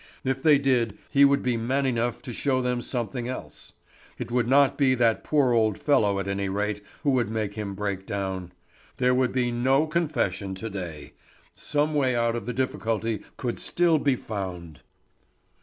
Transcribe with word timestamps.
If 0.23 0.41
they 0.41 0.57
did, 0.57 0.97
he 1.11 1.23
would 1.25 1.43
be 1.43 1.57
man 1.57 1.85
enough 1.85 2.23
to 2.23 2.33
show 2.33 2.59
them 2.59 2.81
something 2.81 3.27
else. 3.27 3.73
It 4.17 4.31
would 4.31 4.47
not 4.47 4.75
be 4.75 4.95
that 4.95 5.23
poor 5.23 5.53
old 5.53 5.77
fellow 5.77 6.17
at 6.19 6.27
any 6.27 6.49
rate 6.49 6.81
who 7.03 7.11
would 7.11 7.29
make 7.29 7.53
him 7.53 7.75
break 7.75 8.07
down. 8.07 8.51
There 8.97 9.13
would 9.13 9.31
be 9.31 9.51
no 9.51 9.85
confession 9.85 10.55
to 10.55 10.71
day. 10.71 11.13
Some 11.55 11.93
way 11.93 12.15
out 12.15 12.35
of 12.35 12.47
the 12.47 12.51
difficulty 12.53 13.21
could 13.37 13.59
still 13.59 13.99
be 13.99 14.15
found. 14.15 14.81